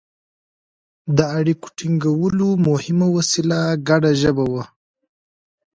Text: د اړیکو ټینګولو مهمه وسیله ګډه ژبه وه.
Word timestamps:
د 1.17 1.19
اړیکو 1.39 1.67
ټینګولو 1.77 2.47
مهمه 2.67 3.07
وسیله 3.15 3.59
ګډه 3.87 4.11
ژبه 4.21 4.45
وه. 4.51 4.63